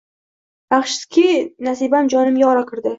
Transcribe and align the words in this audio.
Yaxshiki, 0.75 1.27
Nasibam 1.69 2.13
jonimga 2.19 2.53
oro 2.55 2.69
kirdi 2.73 2.89